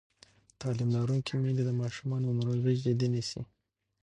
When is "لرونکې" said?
0.95-1.33